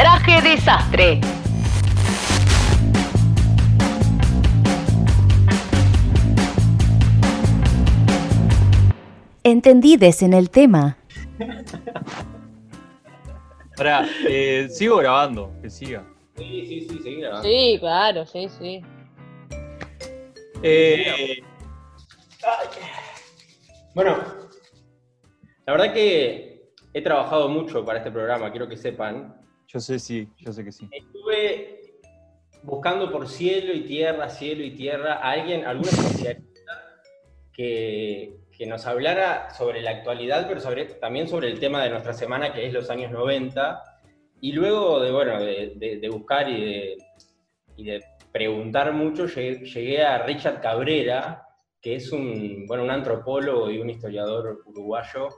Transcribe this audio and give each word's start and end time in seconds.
Traje 0.00 0.40
desastre. 0.40 1.20
Entendides 9.44 10.22
en 10.22 10.32
el 10.32 10.48
tema. 10.48 10.96
Ahora, 13.76 14.08
eh, 14.26 14.68
sigo 14.70 14.96
grabando, 14.96 15.52
que 15.60 15.68
siga. 15.68 16.02
Sí, 16.34 16.64
sí, 16.66 16.88
sí, 16.88 16.98
seguí 17.02 17.20
grabando. 17.20 17.46
Sí, 17.46 17.76
claro, 17.78 18.24
sí, 18.24 18.48
sí. 18.58 18.80
Eh, 20.62 21.42
Bueno, 23.94 24.16
la 25.66 25.72
verdad 25.74 25.92
que 25.92 26.70
he 26.94 27.02
trabajado 27.02 27.50
mucho 27.50 27.84
para 27.84 27.98
este 27.98 28.10
programa, 28.10 28.50
quiero 28.50 28.66
que 28.66 28.78
sepan. 28.78 29.39
Yo 29.72 29.80
sé, 29.80 29.98
sí, 29.98 30.28
yo 30.38 30.52
sé 30.52 30.64
que 30.64 30.72
sí. 30.72 30.88
Estuve 30.90 32.00
buscando 32.62 33.10
por 33.10 33.28
cielo 33.28 33.72
y 33.72 33.82
tierra, 33.82 34.28
cielo 34.28 34.64
y 34.64 34.72
tierra, 34.72 35.14
a 35.14 35.30
alguien, 35.30 35.64
alguna 35.64 35.90
especialista 35.90 36.72
que, 37.52 38.40
que 38.56 38.66
nos 38.66 38.86
hablara 38.86 39.50
sobre 39.50 39.80
la 39.80 39.90
actualidad, 39.90 40.46
pero 40.48 40.60
sobre, 40.60 40.86
también 40.86 41.28
sobre 41.28 41.48
el 41.48 41.60
tema 41.60 41.82
de 41.82 41.90
nuestra 41.90 42.12
semana, 42.12 42.52
que 42.52 42.66
es 42.66 42.72
los 42.72 42.90
años 42.90 43.12
90. 43.12 43.82
Y 44.40 44.52
luego 44.52 45.00
de, 45.00 45.12
bueno, 45.12 45.38
de 45.40 46.08
buscar 46.10 46.48
y 46.48 46.60
de, 46.64 46.96
y 47.76 47.84
de 47.84 48.04
preguntar 48.32 48.92
mucho, 48.92 49.26
llegué, 49.26 49.64
llegué 49.64 50.02
a 50.02 50.24
Richard 50.24 50.60
Cabrera, 50.60 51.46
que 51.80 51.94
es 51.94 52.12
un, 52.12 52.66
bueno, 52.66 52.84
un 52.84 52.90
antropólogo 52.90 53.70
y 53.70 53.78
un 53.78 53.90
historiador 53.90 54.62
uruguayo, 54.66 55.28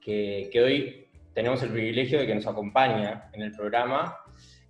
que, 0.00 0.48
que 0.52 0.62
hoy 0.62 1.05
tenemos 1.36 1.62
el 1.62 1.68
privilegio 1.68 2.18
de 2.18 2.26
que 2.26 2.34
nos 2.34 2.46
acompaña 2.46 3.28
en 3.34 3.42
el 3.42 3.52
programa. 3.52 4.16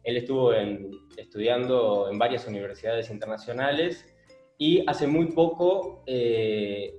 Él 0.03 0.17
estuvo 0.17 0.53
en- 0.53 0.91
estudiando 1.17 2.11
en 2.11 2.19
varias 2.19 2.45
universidades 2.49 3.09
internacionales 3.09 4.05
y 4.59 4.83
hace 4.89 5.07
muy 5.07 5.27
poco 5.27 6.03
eh, 6.09 6.93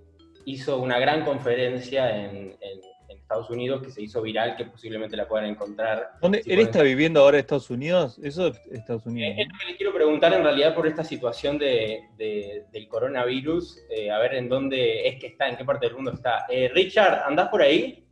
hizo 0.45 0.77
una 0.80 0.97
gran 1.00 1.25
conferencia 1.25 2.16
en, 2.17 2.55
en- 2.61 2.81
en 3.09 3.17
Estados 3.17 3.50
Unidos 3.50 3.83
que 3.83 3.89
se 3.92 4.02
hizo 4.02 4.22
viral, 4.22 4.55
que 4.55 4.64
posiblemente 4.66 5.17
la 5.17 5.27
puedan 5.27 5.47
encontrar. 5.50 6.11
¿Dónde, 6.22 6.44
Sí, 6.44 6.49
¿Él 6.49 6.58
bueno. 6.58 6.72
está 6.72 6.81
viviendo 6.83 7.20
ahora 7.20 7.36
en 7.38 7.42
Estados 7.42 7.70
Unidos? 7.70 8.17
Eso 8.23 8.47
es 8.47 8.61
Estados 8.72 9.05
Unidos. 9.05 9.31
Eh, 9.38 9.42
Es 9.42 9.47
lo 9.52 9.59
que 9.59 9.66
le 9.72 9.77
quiero 9.77 9.94
preguntar 9.94 10.31
en 10.33 10.44
realidad 10.44 10.73
por 10.73 10.88
esta 10.88 11.03
situación 11.03 11.58
de, 11.58 12.03
de- 12.17 12.64
del 12.72 12.88
coronavirus, 12.88 13.80
eh, 13.89 14.11
a 14.11 14.17
ver 14.20 14.36
en 14.36 14.47
dónde 14.47 15.08
es 15.09 15.20
que 15.20 15.27
está, 15.27 15.49
en 15.49 15.58
qué 15.58 15.66
parte 15.66 15.88
del 15.88 15.95
mundo 15.95 16.14
está. 16.14 16.45
Eh, 16.49 16.70
Richard, 16.73 17.23
¿andás 17.25 17.49
por 17.49 17.61
ahí? 17.61 18.05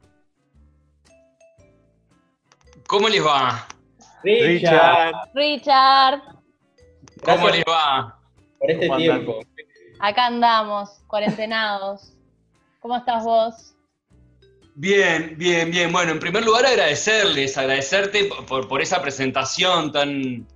¿Cómo 2.88 3.10
les 3.10 3.26
va? 3.26 3.68
Richard. 4.24 5.14
Richard, 5.34 6.22
¿Cómo 7.24 7.46
Gracias 7.48 7.52
les 7.58 7.64
va? 7.66 8.20
por 8.60 8.72
este 8.72 8.90
tiempo. 8.98 9.40
acá 10.00 10.26
andamos, 10.28 10.90
cuarentenados. 11.08 12.14
¿Cómo 12.80 12.98
estás 12.98 13.24
vos? 13.24 13.76
Bien, 14.76 15.36
bien, 15.38 15.72
bien. 15.72 15.92
Bueno, 15.92 16.12
en 16.12 16.20
primer 16.20 16.44
lugar 16.46 16.66
agradecerles, 16.66 17.58
agradecerte 17.58 18.26
por- 18.26 18.46
por, 18.46 18.68
por 18.68 18.82
esa 18.82 19.02
presentación 19.02 19.92
tan, 19.92 20.48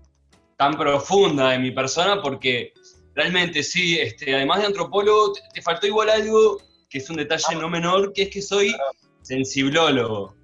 tan 0.58 0.76
profunda 0.78 1.52
de 1.52 1.60
mi 1.60 1.72
persona, 1.72 2.22
porque 2.22 2.74
realmente 3.16 3.64
sí, 3.64 3.98
este, 4.00 4.36
además 4.36 4.60
de 4.60 4.66
antropólogo, 4.68 5.34
te, 5.34 5.42
te 5.54 5.62
faltó 5.62 5.88
igual 5.88 6.10
algo 6.10 6.58
que 6.90 6.98
es 6.98 7.10
un 7.10 7.16
detalle 7.18 7.56
no 7.56 7.70
menor, 7.70 8.12
que 8.14 8.24
es 8.24 8.30
que 8.30 8.42
soy 8.42 8.76
sensiblólogo. 9.22 10.36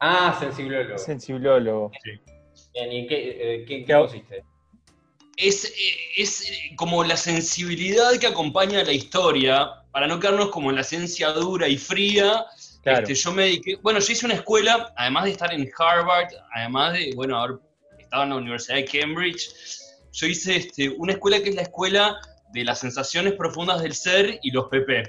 Ah, 0.00 0.36
sensiblólogo. 0.38 0.98
Sensiblólogo. 0.98 1.90
Bien, 2.74 2.92
¿y 2.92 3.06
qué, 3.06 3.54
eh, 3.54 3.64
qué, 3.66 3.84
qué 3.84 3.96
pusiste? 3.96 4.44
es, 5.38 5.64
eh, 5.66 5.98
es 6.16 6.50
eh, 6.50 6.74
como 6.76 7.04
la 7.04 7.16
sensibilidad 7.16 8.12
que 8.20 8.26
acompaña 8.26 8.80
a 8.80 8.84
la 8.84 8.92
historia, 8.92 9.70
para 9.92 10.06
no 10.06 10.18
quedarnos 10.20 10.50
como 10.50 10.70
en 10.70 10.76
la 10.76 10.82
ciencia 10.82 11.30
dura 11.30 11.68
y 11.68 11.78
fría. 11.78 12.44
Claro. 12.82 13.02
Este, 13.02 13.14
yo 13.14 13.32
me 13.32 13.44
dediqué, 13.44 13.76
bueno, 13.76 14.00
yo 14.00 14.12
hice 14.12 14.26
una 14.26 14.34
escuela, 14.34 14.92
además 14.96 15.24
de 15.24 15.30
estar 15.30 15.52
en 15.52 15.68
Harvard, 15.78 16.28
además 16.54 16.92
de, 16.94 17.12
bueno, 17.14 17.38
haber 17.38 17.58
estado 17.98 18.24
en 18.24 18.30
la 18.30 18.36
Universidad 18.36 18.76
de 18.76 18.84
Cambridge, 18.84 19.48
yo 20.12 20.26
hice 20.26 20.56
este, 20.56 20.88
una 20.90 21.12
escuela 21.12 21.40
que 21.40 21.50
es 21.50 21.54
la 21.54 21.62
escuela 21.62 22.16
de 22.52 22.64
las 22.64 22.80
sensaciones 22.80 23.34
profundas 23.34 23.82
del 23.82 23.94
ser 23.94 24.40
y 24.42 24.50
los 24.50 24.66
PP. 24.68 25.04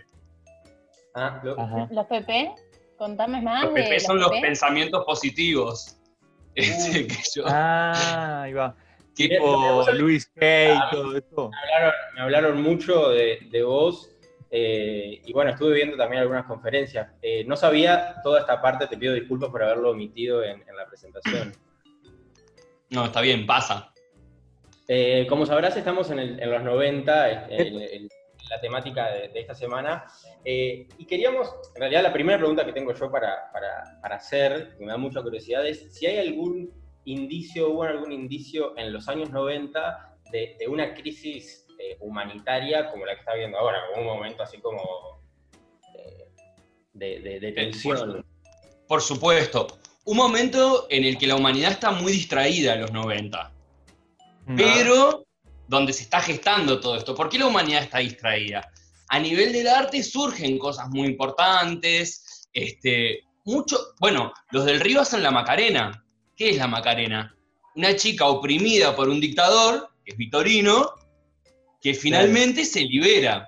Ah, 1.15 1.41
lo-. 1.43 1.87
¿Los 1.91 2.05
PP? 2.05 2.51
Contame 2.99 3.41
más 3.41 3.63
Los 3.63 3.73
de 3.73 3.99
son 4.01 4.19
los 4.19 4.29
PP. 4.29 4.41
pensamientos 4.41 5.05
positivos. 5.05 5.95
Este, 6.53 7.07
que 7.07 7.15
yo, 7.33 7.43
Ah, 7.47 8.41
ahí 8.43 8.53
va. 8.53 8.75
Mira, 9.17 9.37
Tipo 9.37 9.83
sabés- 9.85 9.97
Luis 9.97 10.27
Kay 10.35 10.77
y 10.77 10.91
todo 10.91 11.17
esto. 11.17 11.49
me, 11.49 11.57
hablaron, 11.57 11.93
me 12.13 12.21
hablaron 12.21 12.61
mucho 12.61 13.09
de, 13.09 13.39
de 13.49 13.63
vos 13.63 14.11
eh, 14.51 15.21
y 15.25 15.31
bueno, 15.33 15.51
estuve 15.51 15.75
viendo 15.75 15.95
también 15.97 16.21
algunas 16.21 16.45
conferencias. 16.45 17.09
Eh, 17.21 17.43
no 17.45 17.55
sabía 17.55 18.15
toda 18.23 18.41
esta 18.41 18.61
parte, 18.61 18.87
te 18.87 18.97
pido 18.97 19.13
disculpas 19.13 19.49
por 19.49 19.63
haberlo 19.63 19.91
omitido 19.91 20.43
en, 20.43 20.61
en 20.67 20.75
la 20.75 20.85
presentación. 20.85 21.53
no, 22.89 23.05
está 23.05 23.21
bien, 23.21 23.45
pasa. 23.45 23.93
Eh, 24.87 25.25
como 25.29 25.45
sabrás, 25.45 25.77
estamos 25.77 26.09
en, 26.11 26.19
el- 26.19 26.39
en 26.41 26.51
los 26.51 26.63
90, 26.63 27.29
en, 27.29 27.51
en- 27.61 27.81
en 27.81 28.09
la 28.49 28.59
temática 28.61 29.09
de, 29.11 29.27
de 29.29 29.39
esta 29.39 29.53
semana. 29.55 30.05
Eh, 30.45 30.87
y 30.97 31.05
queríamos, 31.05 31.49
en 31.75 31.81
realidad 31.81 32.03
la 32.03 32.13
primera 32.13 32.37
pregunta 32.37 32.65
que 32.65 32.73
tengo 32.73 32.93
yo 32.93 33.11
para, 33.11 33.51
para- 33.51 33.99
para 34.01 34.15
hacer, 34.15 34.75
que 34.77 34.85
me 34.85 34.91
da 34.91 34.97
mucha 34.97 35.21
curiosidad, 35.21 35.65
es 35.67 35.93
si 35.93 36.05
hay 36.07 36.19
algún 36.27 36.71
indicio, 37.05 37.69
hubo 37.71 37.83
algún 37.83 38.11
indicio 38.11 38.77
en 38.77 38.93
los 38.93 39.07
años 39.07 39.29
90 39.31 40.17
de, 40.31 40.55
de 40.59 40.67
una 40.67 40.93
crisis 40.93 41.65
eh, 41.79 41.97
humanitaria 42.01 42.89
como 42.91 43.05
la 43.05 43.13
que 43.15 43.19
está 43.21 43.33
viendo 43.35 43.57
ahora, 43.57 43.79
como 43.93 44.01
un 44.11 44.17
momento 44.17 44.43
así 44.43 44.57
como 44.59 45.21
eh, 45.95 46.29
de, 46.93 47.19
de- 47.19 47.39
de 47.39 47.51
tensión. 47.51 48.25
Por 48.87 49.01
supuesto. 49.01 49.67
Un 50.05 50.17
momento 50.17 50.87
en 50.89 51.03
el 51.03 51.17
que 51.17 51.27
la 51.27 51.35
humanidad 51.35 51.71
está 51.71 51.91
muy 51.91 52.11
distraída 52.11 52.73
en 52.73 52.81
los 52.81 52.91
90. 52.91 53.51
Mm. 54.47 54.55
pero 54.55 55.25
donde 55.69 55.93
se 55.93 56.01
está 56.01 56.19
gestando 56.19 56.79
todo 56.79 56.97
esto. 56.97 57.13
¿Por 57.13 57.29
qué 57.29 57.37
la 57.37 57.45
humanidad 57.45 57.83
está 57.83 57.99
distraída? 57.99 58.67
A 59.07 59.19
nivel 59.19 59.53
del 59.53 59.67
arte 59.67 60.01
surgen 60.01 60.57
cosas 60.57 60.89
muy 60.89 61.07
importantes, 61.07 62.47
este, 62.51 63.19
mucho, 63.45 63.77
bueno, 63.99 64.33
los 64.49 64.65
del 64.65 64.79
río 64.79 65.01
hacen 65.01 65.21
la 65.21 65.29
Macarena. 65.29 66.03
¿Qué 66.35 66.49
es 66.49 66.57
la 66.57 66.65
Macarena? 66.65 67.35
Una 67.75 67.95
chica 67.95 68.25
oprimida 68.25 68.95
por 68.95 69.09
un 69.09 69.19
dictador, 69.19 69.89
que 70.03 70.11
es 70.11 70.17
Vitorino, 70.17 70.89
que 71.79 71.93
finalmente 71.93 72.65
se 72.65 72.81
libera. 72.81 73.47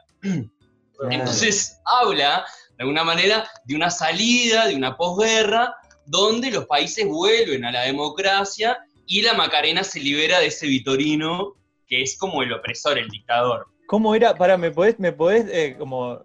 Entonces 1.10 1.80
habla, 1.86 2.46
de 2.78 2.84
alguna 2.84 3.04
manera, 3.04 3.50
de 3.66 3.76
una 3.76 3.90
salida, 3.90 4.68
de 4.68 4.76
una 4.76 4.96
posguerra, 4.96 5.74
donde 6.06 6.52
los 6.52 6.68
países 6.68 7.08
vuelven 7.08 7.66
a 7.66 7.72
la 7.72 7.82
democracia 7.82 8.78
y 9.08 9.24
la 9.24 9.34
Macarena 9.34 9.84
se 9.84 10.00
libera 10.00 10.40
de 10.40 10.48
ese 10.48 10.68
Vitorino, 10.68 11.56
que 11.92 12.02
es 12.02 12.18
como 12.18 12.42
el 12.42 12.54
opresor, 12.54 12.98
el 12.98 13.10
dictador. 13.10 13.68
¿Cómo 13.86 14.16
era? 14.16 14.34
Para, 14.34 14.56
¿me 14.58 14.72
podés, 14.72 14.98
me 14.98 15.12
podés 15.12 15.46
eh, 15.52 15.76
como. 15.78 16.24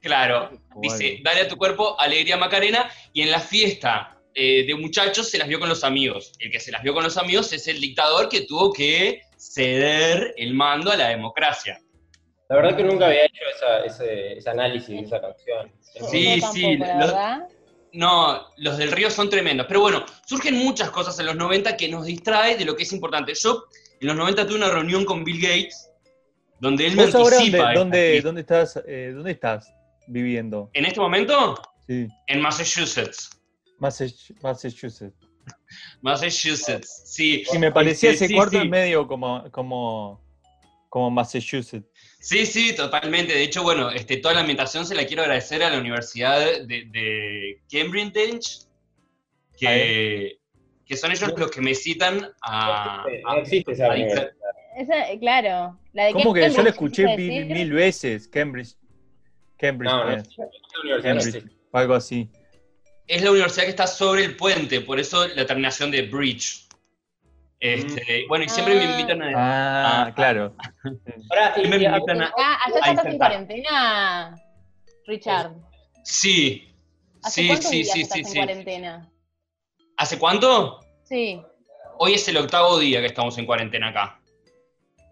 Claro, 0.00 0.50
como 0.68 0.82
dice, 0.82 1.10
algo? 1.10 1.20
dale 1.24 1.40
a 1.42 1.48
tu 1.48 1.56
cuerpo 1.56 1.98
alegría 2.00 2.36
Macarena, 2.36 2.90
y 3.12 3.22
en 3.22 3.30
la 3.30 3.38
fiesta 3.40 4.18
eh, 4.34 4.66
de 4.66 4.74
muchachos 4.74 5.28
se 5.30 5.38
las 5.38 5.46
vio 5.46 5.60
con 5.60 5.68
los 5.68 5.84
amigos. 5.84 6.32
El 6.40 6.50
que 6.50 6.58
se 6.58 6.72
las 6.72 6.82
vio 6.82 6.92
con 6.92 7.04
los 7.04 7.16
amigos 7.16 7.52
es 7.52 7.68
el 7.68 7.80
dictador 7.80 8.28
que 8.28 8.42
tuvo 8.42 8.72
que 8.72 9.22
ceder 9.36 10.34
el 10.36 10.54
mando 10.54 10.90
a 10.90 10.96
la 10.96 11.08
democracia. 11.08 11.80
La 12.48 12.56
verdad 12.56 12.76
que 12.76 12.82
nunca 12.82 13.06
había 13.06 13.24
hecho 13.26 13.42
esa- 13.56 13.84
ese, 13.84 14.38
ese 14.38 14.50
análisis 14.50 14.88
de 14.88 14.98
esa 15.06 15.20
canción. 15.20 15.72
Sí, 16.10 16.40
sí, 16.52 16.78
tampoco, 16.78 16.84
la 16.84 16.94
lo- 16.94 17.06
verdad. 17.06 17.48
No, 17.92 18.48
los 18.58 18.76
del 18.78 18.90
río 18.92 19.10
son 19.10 19.30
tremendos. 19.30 19.66
Pero 19.68 19.80
bueno, 19.80 20.04
surgen 20.26 20.54
muchas 20.56 20.90
cosas 20.90 21.18
en 21.20 21.26
los 21.26 21.36
90 21.36 21.76
que 21.76 21.88
nos 21.88 22.04
distrae 22.06 22.56
de 22.56 22.64
lo 22.64 22.76
que 22.76 22.82
es 22.82 22.92
importante. 22.92 23.32
Yo 23.34 23.64
en 24.00 24.06
los 24.08 24.16
90 24.16 24.46
tuve 24.46 24.56
una 24.56 24.68
reunión 24.70 25.04
con 25.04 25.24
Bill 25.24 25.40
Gates, 25.40 25.90
donde 26.60 26.86
él 26.86 26.96
me 26.96 27.04
¿Vos 27.06 27.14
ahora 27.14 27.36
anticipa. 27.36 27.58
dónde, 27.58 27.74
esta 27.74 27.78
dónde, 27.78 28.06
crisis. 28.08 28.24
dónde 28.24 28.40
estás, 28.40 28.82
eh, 28.86 29.12
dónde 29.14 29.30
estás 29.32 29.72
viviendo? 30.06 30.70
En 30.72 30.84
este 30.86 31.00
momento, 31.00 31.54
Sí, 31.86 32.08
en 32.26 32.40
Massachusetts. 32.40 33.30
Massach- 33.78 34.34
Massachusetts. 34.42 35.14
Massachusetts, 36.02 37.02
sí. 37.06 37.44
Sí, 37.48 37.58
me 37.58 37.70
parecía 37.72 38.10
Este, 38.10 38.24
ese 38.24 38.28
sí, 38.28 38.34
cuarto 38.34 38.56
sí. 38.58 38.64
en 38.64 38.70
medio 38.70 39.06
como, 39.06 39.48
como, 39.52 40.20
como 40.88 41.10
Massachusetts. 41.10 41.86
Sí, 42.18 42.44
sí, 42.46 42.74
totalmente. 42.74 43.34
De 43.34 43.42
hecho, 43.42 43.62
bueno, 43.62 43.90
este, 43.90 44.16
toda 44.16 44.34
la 44.34 44.40
ambientación 44.40 44.84
se 44.86 44.94
la 44.96 45.06
quiero 45.06 45.22
agradecer 45.22 45.62
a 45.62 45.70
la 45.70 45.78
Universidad 45.78 46.40
de, 46.40 46.86
de 46.90 47.62
Cambridge, 47.70 48.66
que, 49.58 50.38
que 50.86 50.96
son 50.96 51.10
ellos 51.10 51.32
los 51.36 51.50
que 51.50 51.60
me 51.60 51.74
citan 51.74 52.28
a... 52.42 53.04
No 53.24 53.36
existe 53.38 53.72
esa. 53.72 53.94
Esa, 53.94 55.18
claro. 55.20 55.78
La 55.92 56.04
de 56.04 56.12
¿Cómo 56.12 56.32
que 56.34 56.48
yo 56.50 56.62
la 56.62 56.68
escuché 56.70 57.16
mil, 57.16 57.46
mil 57.46 57.72
veces? 57.72 58.28
Cambridge. 58.28 58.76
Cambridge, 59.58 59.90
No, 59.90 60.04
no, 60.04 60.10
esa 60.12 60.28
universidad 60.82 60.94
no 60.94 61.02
Cambridge, 61.02 61.34
existe. 61.36 61.56
algo 61.72 61.94
así. 61.94 62.30
es 63.08 63.22
la 63.22 63.30
universidad 63.30 63.64
que 63.64 63.70
está 63.70 63.86
sobre 63.86 64.24
el 64.24 64.36
puente, 64.36 64.80
por 64.82 64.98
eso 65.00 65.26
la 65.28 65.46
terminación 65.46 65.90
de 65.90 66.02
bridge. 66.02 66.66
Este, 67.58 68.26
Bueno, 68.28 68.44
y 68.44 68.48
siempre 68.50 68.74
me 68.74 68.84
invitan 68.84 69.22
a... 69.22 69.30
Ah, 69.34 70.04
Ah, 70.08 70.14
claro. 70.14 70.54
Ahora, 71.30 71.54
y- 71.56 71.68
me 71.68 71.76
invitan 71.76 72.20
a- 72.22 72.32
Ah, 72.38 72.58
allá 72.66 72.90
estás 72.90 73.06
en 73.06 73.16
cuarentena, 73.18 74.36
Richard. 75.06 75.52
Sí, 76.04 76.74
¿Hace 77.22 77.40
sí, 77.40 77.46
cuántos 77.48 77.70
sí, 77.70 77.76
días 77.78 77.90
sí, 77.92 78.00
estás 78.02 78.14
sí, 78.14 78.20
en 78.20 78.26
sí. 78.26 78.36
cuarentena? 78.38 79.10
¿Hace 79.96 80.18
cuánto? 80.18 80.80
Sí. 81.04 81.40
Hoy 81.98 82.14
es 82.14 82.28
el 82.28 82.36
octavo 82.36 82.78
día 82.78 83.00
que 83.00 83.06
estamos 83.06 83.38
en 83.38 83.46
cuarentena 83.46 83.88
acá. 83.88 84.20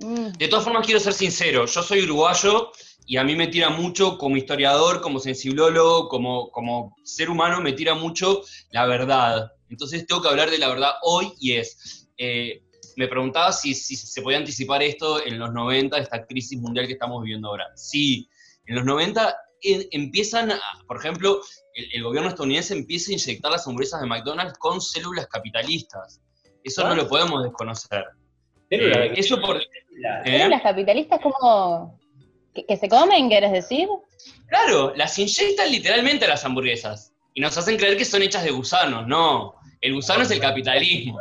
Mm. 0.00 0.32
De 0.32 0.48
todas 0.48 0.64
formas, 0.64 0.84
quiero 0.84 1.00
ser 1.00 1.14
sincero, 1.14 1.66
yo 1.66 1.82
soy 1.82 2.02
uruguayo 2.02 2.72
y 3.06 3.16
a 3.16 3.24
mí 3.24 3.34
me 3.36 3.46
tira 3.46 3.70
mucho 3.70 4.18
como 4.18 4.36
historiador, 4.36 5.00
como 5.00 5.18
sensiblólogo, 5.18 6.08
como, 6.08 6.50
como 6.50 6.94
ser 7.04 7.30
humano, 7.30 7.60
me 7.60 7.72
tira 7.72 7.94
mucho 7.94 8.42
la 8.70 8.86
verdad. 8.86 9.52
Entonces 9.70 10.06
tengo 10.06 10.20
que 10.20 10.28
hablar 10.28 10.50
de 10.50 10.58
la 10.58 10.68
verdad 10.68 10.92
hoy 11.02 11.32
y 11.40 11.52
es, 11.52 12.08
eh, 12.18 12.62
me 12.96 13.08
preguntaba 13.08 13.52
si, 13.52 13.74
si 13.74 13.96
se 13.96 14.20
podía 14.22 14.38
anticipar 14.38 14.82
esto 14.82 15.24
en 15.24 15.38
los 15.38 15.52
90, 15.52 15.96
esta 15.98 16.26
crisis 16.26 16.58
mundial 16.60 16.86
que 16.86 16.92
estamos 16.92 17.22
viviendo 17.22 17.48
ahora. 17.48 17.66
Sí, 17.74 18.28
en 18.66 18.76
los 18.76 18.84
90 18.84 19.22
en- 19.30 19.34
empiezan, 19.90 20.52
a- 20.52 20.60
por 20.86 20.98
ejemplo, 20.98 21.40
el, 21.74 21.86
el 21.94 22.02
gobierno 22.04 22.28
estadounidense 22.28 22.74
empieza 22.74 23.10
a 23.10 23.14
inyectar 23.14 23.50
las 23.50 23.66
hamburguesas 23.66 24.00
de 24.00 24.06
McDonald's 24.06 24.58
con 24.58 24.80
células 24.80 25.26
capitalistas. 25.26 26.20
Eso 26.62 26.86
no 26.88 26.94
lo 26.94 27.08
podemos 27.08 27.42
desconocer. 27.42 28.04
Eh, 28.70 28.78
de- 28.78 29.12
eso 29.16 29.40
por... 29.40 29.56
¿eh? 30.24 30.48
Las 30.48 30.62
capitalistas 30.62 31.20
como 31.20 31.98
que, 32.54 32.64
que 32.66 32.76
se 32.76 32.88
comen, 32.88 33.28
¿quieres 33.28 33.52
decir? 33.52 33.88
Claro, 34.48 34.94
las 34.94 35.18
inyectan 35.18 35.70
literalmente 35.70 36.24
a 36.24 36.28
las 36.28 36.44
hamburguesas. 36.44 37.12
Y 37.34 37.40
nos 37.40 37.56
hacen 37.58 37.76
creer 37.76 37.96
que 37.96 38.04
son 38.04 38.22
hechas 38.22 38.44
de 38.44 38.52
gusanos. 38.52 39.06
No, 39.08 39.56
el 39.80 39.94
gusano 39.94 40.22
es 40.22 40.30
el 40.30 40.40
capitalismo. 40.40 41.18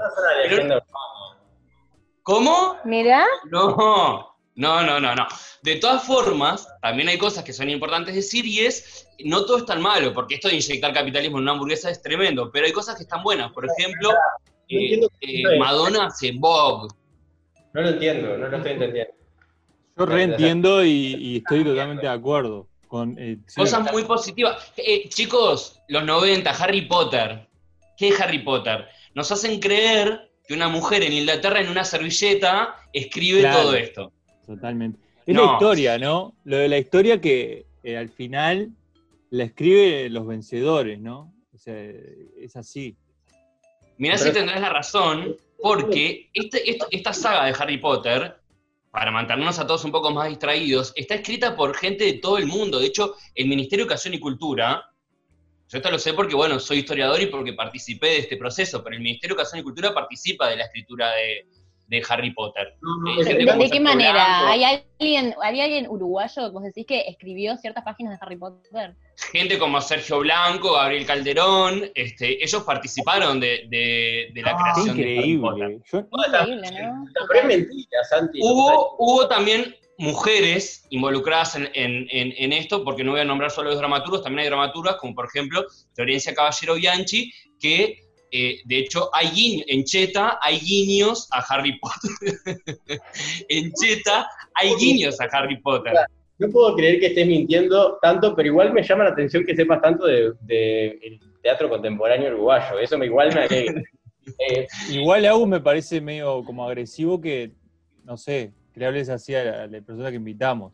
¿Cómo? 2.21 2.77
Mira, 2.85 3.25
No, 3.51 4.32
no, 4.55 4.83
no, 4.83 4.99
no, 4.99 5.15
no. 5.15 5.27
De 5.61 5.77
todas 5.77 6.03
formas, 6.03 6.67
también 6.81 7.07
hay 7.09 7.17
cosas 7.17 7.43
que 7.43 7.53
son 7.53 7.69
importantes 7.69 8.13
decir 8.13 8.45
y 8.45 8.59
es, 8.59 9.07
no 9.25 9.45
todo 9.45 9.57
es 9.57 9.65
tan 9.65 9.81
malo, 9.81 10.13
porque 10.13 10.35
esto 10.35 10.47
de 10.47 10.55
inyectar 10.55 10.93
capitalismo 10.93 11.37
en 11.37 11.43
una 11.43 11.53
hamburguesa 11.53 11.89
es 11.89 12.01
tremendo, 12.01 12.51
pero 12.51 12.65
hay 12.65 12.71
cosas 12.71 12.95
que 12.95 13.03
están 13.03 13.23
buenas. 13.23 13.51
Por 13.51 13.65
ejemplo, 13.65 14.11
No 14.11 14.17
eh, 14.69 14.99
eh, 15.21 15.59
Madonna 15.59 16.05
hace 16.07 16.31
Vogue. 16.35 16.87
No 17.73 17.81
lo 17.81 17.89
entiendo, 17.89 18.37
no 18.37 18.47
lo 18.47 18.57
estoy 18.57 18.73
entendiendo. 18.73 19.13
Yo 19.97 20.05
reentiendo 20.05 20.83
y, 20.83 20.89
y 21.19 21.37
estoy 21.37 21.63
totalmente 21.63 22.05
de 22.05 22.11
acuerdo. 22.13 22.67
Con, 22.87 23.15
eh, 23.17 23.37
sí. 23.47 23.59
Cosas 23.59 23.91
muy 23.91 24.03
positivas. 24.03 24.71
Eh, 24.77 25.09
chicos, 25.09 25.79
los 25.87 26.03
90, 26.03 26.49
Harry 26.51 26.81
Potter. 26.83 27.47
¿Qué 27.97 28.09
es 28.09 28.21
Harry 28.21 28.39
Potter? 28.39 28.87
Nos 29.15 29.31
hacen 29.31 29.59
creer 29.59 30.31
que 30.47 30.53
una 30.53 30.67
mujer 30.67 31.03
en 31.03 31.13
Inglaterra 31.13 31.59
en 31.61 31.69
una 31.69 31.83
servilleta 31.83 32.75
escribe 32.91 33.41
Claro. 33.41 33.61
todo 33.63 33.75
esto. 33.75 34.13
Totalmente. 34.45 34.99
Es 35.25 35.35
No. 35.35 35.45
la 35.45 35.53
historia, 35.53 35.97
¿no? 35.97 36.35
Lo 36.43 36.57
de 36.57 36.67
la 36.67 36.77
historia 36.77 37.19
que 37.21 37.65
eh, 37.83 37.97
al 37.97 38.09
final 38.09 38.69
la 39.29 39.43
escribe 39.45 40.09
los 40.09 40.25
vencedores, 40.27 40.99
¿no? 40.99 41.33
O 41.53 41.57
sea, 41.57 41.75
es 42.39 42.55
así. 42.55 42.95
Mirá 43.97 44.15
Pero- 44.15 44.27
si 44.27 44.33
tendrás 44.33 44.61
la 44.61 44.69
razón, 44.69 45.35
porque 45.61 46.29
este- 46.33 46.69
esto- 46.69 46.87
esta 46.91 47.13
saga 47.13 47.45
de 47.45 47.55
Harry 47.57 47.77
Potter, 47.77 48.35
para 48.91 49.11
mantenernos 49.11 49.57
a 49.59 49.65
todos 49.65 49.85
un 49.85 49.91
poco 49.91 50.11
más 50.11 50.29
distraídos, 50.29 50.93
está 50.95 51.15
escrita 51.15 51.55
por 51.55 51.75
gente 51.75 52.03
de 52.05 52.13
todo 52.13 52.37
el 52.37 52.45
mundo. 52.47 52.79
De 52.79 52.87
hecho, 52.87 53.15
el 53.33 53.47
Ministerio 53.47 53.85
de 53.85 53.89
Educación 53.89 54.13
y 54.13 54.19
Cultura, 54.19 54.85
yo 55.69 55.77
esto 55.77 55.89
lo 55.89 55.97
sé 55.97 56.13
porque, 56.13 56.35
bueno, 56.35 56.59
soy 56.59 56.79
historiador 56.79 57.21
y 57.21 57.27
porque 57.27 57.53
participé 57.53 58.07
de 58.07 58.17
este 58.19 58.37
proceso, 58.37 58.83
pero 58.83 58.95
el 58.95 59.01
Ministerio 59.01 59.35
de 59.35 59.41
Educación 59.41 59.61
y 59.61 59.63
Cultura 59.63 59.93
participa 59.93 60.47
de 60.49 60.57
la 60.57 60.65
escritura 60.65 61.11
de, 61.13 61.47
de 61.87 62.01
Harry 62.09 62.31
Potter. 62.31 62.75
Eh, 63.27 63.33
¿de, 63.45 63.69
qué 63.69 63.79
manera? 63.79 64.13
Blanco, 64.13 64.45
¿Hay 64.47 64.63
alguien, 64.63 65.35
¿Hay 65.43 65.61
alguien 65.61 65.87
uruguayo, 65.89 66.51
vos 66.51 66.63
decís, 66.63 66.85
que 66.87 67.01
escribió 67.01 67.55
ciertas 67.57 67.83
páginas 67.83 68.17
de 68.19 68.25
Harry 68.25 68.37
Potter? 68.37 68.95
gente 69.31 69.59
como 69.59 69.79
Sergio 69.79 70.19
Blanco, 70.19 70.73
Gabriel 70.73 71.05
Calderón, 71.05 71.83
este, 71.93 72.43
ellos 72.43 72.63
participaron 72.63 73.39
de, 73.39 73.67
de- 73.69 74.29
de 74.33 74.41
la 74.41 74.51
Ah, 74.51 74.57
creación 74.73 74.97
de 74.97 75.19
Harry 75.19 75.37
Potter. 75.37 75.71
increíble. 75.71 76.09
Increíble, 76.27 76.71
¿no? 76.83 77.05
Pero 77.27 77.39
es 77.39 77.45
mentira, 77.45 78.03
Santi. 78.09 78.39
Hubo, 78.41 78.95
hubo 78.97 79.27
también 79.27 79.75
mujeres 79.99 80.85
involucradas 80.89 81.55
en, 81.55 81.69
en- 81.75 82.07
en- 82.09 82.33
en 82.37 82.53
esto, 82.53 82.83
porque 82.83 83.03
no 83.03 83.11
voy 83.11 83.21
a 83.21 83.25
nombrar 83.25 83.51
solo 83.51 83.69
los 83.69 83.77
dramaturgos, 83.79 84.23
también 84.23 84.39
hay 84.39 84.47
dramaturgas, 84.49 84.95
como 84.95 85.13
por 85.13 85.27
ejemplo 85.27 85.65
Florencia 85.93 86.33
Caballero 86.33 86.75
Bianchi, 86.75 87.31
que 87.59 87.99
eh, 88.33 88.61
de 88.65 88.79
hecho 88.79 89.09
hay 89.13 89.27
guiño- 89.27 89.63
en 89.67 89.83
Cheta 89.83 90.39
hay 90.41 90.57
guiños 90.59 91.27
a 91.31 91.39
Harry 91.39 91.79
Potter. 91.79 92.35
en 93.49 93.71
Cheta 93.73 94.27
hay 94.55 94.73
guiños 94.75 95.19
a 95.21 95.25
Harry 95.25 95.57
Potter. 95.61 95.93
No 96.39 96.49
puedo 96.49 96.75
creer 96.75 96.99
que 96.99 97.07
estés 97.07 97.27
mintiendo 97.27 97.99
tanto, 98.01 98.35
pero 98.35 98.47
igual 98.49 98.73
me 98.73 98.83
llama 98.83 99.03
la 99.05 99.11
atención 99.11 99.45
que 99.45 99.55
sepas 99.55 99.81
tanto 99.81 100.05
de, 100.05 100.33
de 100.41 100.87
el 101.03 101.19
teatro 101.41 101.69
contemporáneo 101.69 102.33
uruguayo. 102.33 102.79
Eso 102.79 102.97
me, 102.97 103.05
igual 103.05 103.33
me 103.33 103.41
alegra. 103.41 103.81
Eh, 104.39 104.65
igual 104.89 105.25
Agus 105.25 105.45
me 105.49 105.59
parece 105.59 105.99
medio 105.99 106.45
como 106.45 106.65
agresivo 106.65 107.19
que, 107.19 107.51
no 108.05 108.15
sé, 108.15 108.53
que 108.73 108.79
le 108.79 108.85
hables 108.85 109.09
así 109.09 109.35
a 109.35 109.43
la, 109.43 109.63
a 109.63 109.67
la 109.67 109.81
persona 109.81 110.09
que 110.11 110.15
invitamos. 110.15 110.71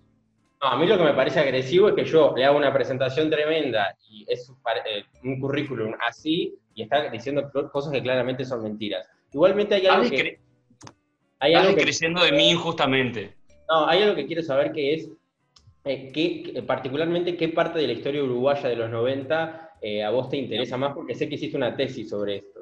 no, 0.61 0.67
a 0.67 0.77
mí 0.77 0.85
lo 0.85 0.95
que 0.99 1.03
me 1.03 1.13
parece 1.15 1.39
agresivo 1.39 1.89
es 1.89 1.95
que 1.95 2.05
yo 2.05 2.31
le 2.37 2.45
hago 2.45 2.55
una 2.59 2.71
presentación 2.71 3.27
tremenda 3.27 3.95
y 4.07 4.23
es 4.27 4.51
pare- 4.61 4.81
eh, 4.85 5.03
un 5.23 5.39
currículum 5.39 5.93
así 6.07 6.53
y 6.79 6.83
está 6.83 7.09
diciendo 7.09 7.51
cosas 7.73 7.91
que 7.91 8.01
claramente 8.01 8.45
son 8.45 8.63
mentiras. 8.63 9.05
Igualmente 9.33 9.75
hay 9.75 9.85
algo 9.85 10.03
Estás 10.03 10.21
que, 10.21 10.39
hay 11.39 11.53
algo 11.53 11.69
que 11.71 11.75
descreyendo 11.75 12.23
de 12.23 12.31
mí 12.31 12.51
injustamente. 12.51 13.35
No, 13.69 13.85
hay 13.85 14.03
algo 14.03 14.15
que 14.15 14.25
quiero 14.25 14.41
saber 14.41 14.71
que 14.71 14.93
es, 14.93 15.09
eh, 15.83 16.63
particularmente, 16.65 17.35
qué 17.35 17.49
parte 17.49 17.79
de 17.79 17.87
la 17.87 17.93
historia 17.93 18.23
uruguaya 18.23 18.69
de 18.69 18.77
los 18.77 18.89
90 18.89 19.71
eh, 19.81 20.03
a 20.03 20.09
vos 20.09 20.29
te 20.29 20.37
interesa 20.37 20.77
más, 20.77 20.93
porque 20.93 21.15
sé 21.15 21.27
que 21.27 21.35
hiciste 21.35 21.57
una 21.57 21.75
tesis 21.75 22.09
sobre 22.09 22.37
esto. 22.37 22.61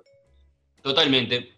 Totalmente. 0.82 1.50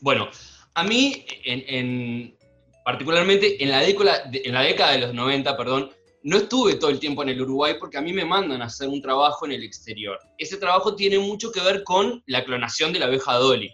Bueno, 0.00 0.28
a 0.72 0.84
mí, 0.84 1.22
en, 1.44 1.64
en- 1.68 2.36
particularmente 2.82 3.62
en 3.62 3.70
la, 3.70 3.80
década, 3.80 4.30
en 4.32 4.54
la 4.54 4.62
década 4.62 4.92
de 4.92 4.98
los 5.00 5.12
90, 5.14 5.54
perdón, 5.54 5.90
no 6.26 6.38
estuve 6.38 6.74
todo 6.74 6.90
el 6.90 6.98
tiempo 6.98 7.22
en 7.22 7.28
el 7.28 7.40
Uruguay 7.40 7.74
porque 7.78 7.98
a 7.98 8.00
mí 8.00 8.12
me 8.12 8.24
mandan 8.24 8.60
a 8.60 8.64
hacer 8.64 8.88
un 8.88 9.00
trabajo 9.00 9.46
en 9.46 9.52
el 9.52 9.62
exterior. 9.62 10.18
Ese 10.36 10.56
trabajo 10.56 10.96
tiene 10.96 11.20
mucho 11.20 11.52
que 11.52 11.60
ver 11.60 11.84
con 11.84 12.20
la 12.26 12.44
clonación 12.44 12.92
de 12.92 12.98
la 12.98 13.06
abeja 13.06 13.34
Dolly. 13.34 13.72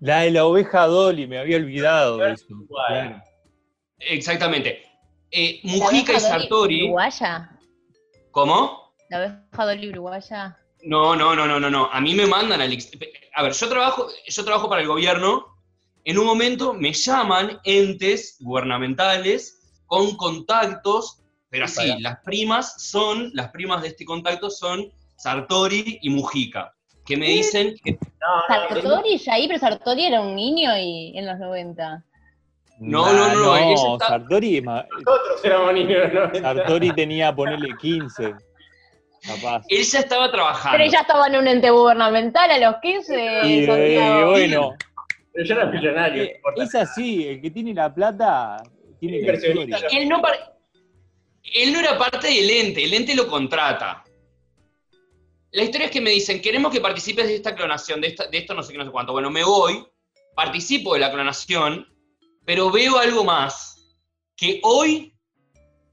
La 0.00 0.20
de 0.20 0.30
la 0.30 0.46
oveja 0.46 0.86
Dolly, 0.86 1.26
me 1.26 1.38
había 1.38 1.58
olvidado 1.58 2.16
de 2.16 2.32
eso. 2.32 2.46
Uruguay. 2.48 2.86
Claro. 2.88 3.22
Exactamente. 3.98 4.82
Eh, 5.30 5.60
¿La 5.62 5.70
Mujica 5.70 6.12
y 6.12 6.16
abeja 6.16 6.28
Dolly 6.30 6.42
Sartori. 6.44 6.82
¿Uruguaya? 6.84 7.58
¿Cómo? 8.30 8.94
¿La 9.10 9.16
abeja 9.18 9.64
Dolly 9.66 9.88
uruguaya? 9.90 10.58
No, 10.84 11.14
no, 11.14 11.36
no, 11.36 11.46
no, 11.46 11.60
no, 11.60 11.68
no. 11.68 11.90
A 11.92 12.00
mí 12.00 12.14
me 12.14 12.24
mandan 12.24 12.62
al 12.62 12.72
ex- 12.72 12.90
A 13.34 13.42
ver, 13.42 13.52
yo 13.52 13.68
trabajo, 13.68 14.08
yo 14.26 14.44
trabajo 14.46 14.66
para 14.66 14.80
el 14.80 14.88
gobierno. 14.88 15.58
En 16.06 16.16
un 16.16 16.24
momento 16.24 16.72
me 16.72 16.94
llaman 16.94 17.60
entes 17.64 18.38
gubernamentales 18.40 19.61
con 19.92 20.16
contactos, 20.16 21.20
pero 21.50 21.66
así, 21.66 21.86
Para. 21.86 22.00
las 22.00 22.18
primas 22.20 22.82
son, 22.82 23.30
las 23.34 23.50
primas 23.50 23.82
de 23.82 23.88
este 23.88 24.06
contacto 24.06 24.48
son 24.48 24.90
Sartori 25.16 25.98
y 26.00 26.08
Mujica, 26.08 26.72
que 27.04 27.14
me 27.14 27.26
dicen 27.26 27.74
que 27.84 27.98
Sartori 28.48 29.18
ya 29.18 29.34
ahí, 29.34 29.46
pero 29.48 29.58
Sartori 29.60 30.06
era 30.06 30.22
un 30.22 30.34
niño 30.34 30.70
y 30.78 31.12
en 31.14 31.26
los 31.26 31.38
90. 31.38 32.02
No, 32.78 33.12
no, 33.12 33.34
no, 33.34 33.54
está- 33.94 34.06
Sartori, 34.08 34.56
es 34.56 34.64
Nosotros 34.64 35.44
éramos 35.44 35.74
niños, 35.74 36.10
¿no? 36.10 36.40
Sartori 36.40 36.90
tenía, 36.94 37.34
ponerle 37.36 37.76
15, 37.78 38.34
capaz. 39.26 39.62
él 39.68 39.84
ya 39.84 39.98
estaba 39.98 40.30
trabajando. 40.32 40.78
Pero 40.78 40.88
ella 40.88 41.00
estaba 41.02 41.26
en 41.26 41.36
un 41.36 41.48
ente 41.48 41.68
gubernamental 41.70 42.50
a 42.50 42.56
los 42.58 42.76
15. 42.80 43.40
Y, 43.44 43.64
eh, 43.64 44.24
bueno, 44.24 44.70
Pero 45.34 45.44
yo 45.46 45.54
era 45.54 45.66
millonario. 45.66 46.22
no 46.56 46.62
eh, 46.62 46.64
es 46.64 46.74
así, 46.74 47.28
el 47.28 47.42
que 47.42 47.50
tiene 47.50 47.74
la 47.74 47.94
plata 47.94 48.56
tiene 49.02 49.18
Inversionista. 49.18 49.78
él 49.90 50.08
no, 50.08 50.22
par- 50.22 50.56
él 51.54 51.72
no 51.72 51.80
era 51.80 51.98
parte 51.98 52.28
del 52.28 52.48
ente, 52.48 52.84
el 52.84 52.94
ente 52.94 53.14
lo 53.16 53.26
contrata. 53.26 54.04
La 55.50 55.62
historia 55.64 55.86
es 55.86 55.90
que 55.92 56.00
me 56.00 56.10
dicen, 56.10 56.40
queremos 56.40 56.72
que 56.72 56.80
participes 56.80 57.26
de 57.26 57.34
esta 57.34 57.54
clonación, 57.54 58.00
de, 58.00 58.08
esta- 58.08 58.28
de 58.28 58.38
esto 58.38 58.54
no 58.54 58.62
sé 58.62 58.72
qué, 58.72 58.78
no 58.78 58.84
sé 58.84 58.90
cuánto. 58.92 59.12
Bueno, 59.12 59.28
me 59.30 59.42
voy, 59.44 59.84
participo 60.36 60.94
de 60.94 61.00
la 61.00 61.10
clonación, 61.12 61.86
pero 62.44 62.70
veo 62.70 62.96
algo 62.98 63.24
más, 63.24 63.96
que 64.36 64.60
hoy 64.62 65.12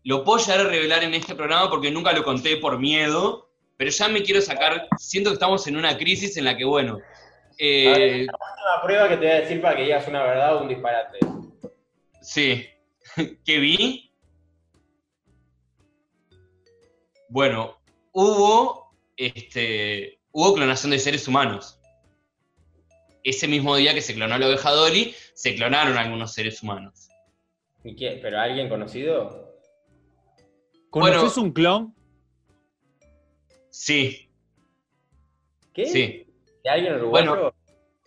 lo 0.04 0.24
puedo 0.24 0.38
llegar 0.40 0.62
a 0.62 0.70
revelar 0.70 1.04
en 1.04 1.14
este 1.16 1.34
programa 1.36 1.70
porque 1.70 1.90
nunca 1.92 2.14
lo 2.14 2.24
conté 2.24 2.58
por 2.58 2.78
miedo, 2.80 3.50
pero 3.76 3.90
ya 3.90 4.08
me 4.08 4.22
quiero 4.22 4.40
sacar, 4.42 4.88
siento 4.98 5.32
que 5.32 5.34
estamos 5.36 5.66
en 5.68 5.78
una 5.78 5.98
crisis 5.98 6.38
en 6.38 6.46
la 6.46 6.56
que, 6.56 6.64
bueno, 6.64 7.00
eh, 7.58 8.28
Una 8.30 8.82
prueba 8.84 9.10
que 9.10 9.16
te 9.18 9.26
voy 9.26 9.32
a 9.36 9.40
decir 9.42 9.62
para 9.62 9.76
que 9.76 9.84
digas 9.84 10.08
una 10.08 10.24
verdad 10.24 10.56
o 10.58 10.62
un 10.62 10.70
disparate. 10.70 11.18
Sí. 12.22 12.66
¿Qué 13.46 13.60
vi? 13.60 14.12
Bueno, 17.30 17.78
hubo, 18.12 18.92
este, 19.18 20.20
hubo 20.32 20.54
clonación 20.56 20.92
de 20.92 21.00
seres 21.00 21.28
humanos. 21.28 21.76
ese 23.24 23.48
mismo 23.48 23.76
día 23.76 23.94
que 23.94 24.02
se 24.02 24.16
clonó 24.16 24.38
la 24.38 24.48
oveja 24.48 24.72
Dolly, 24.72 25.14
se 25.34 25.54
clonaron 25.56 25.98
algunos 25.98 26.34
seres 26.34 26.64
humanos. 26.64 27.10
¿Y 27.84 27.96
qué? 27.96 28.18
¿Pero 28.22 28.40
alguien 28.40 28.70
conocido? 28.70 29.54
¿Conoces 30.90 31.36
Bueno. 31.36 31.42
un 31.48 31.52
clon? 31.54 31.96
Sí, 33.70 34.30
¿Qué? 35.74 35.86
sí. 35.86 36.26
¿De 36.64 36.70
alguien 36.70 36.96
uruguayo? 36.96 37.32
Bueno. 37.32 37.54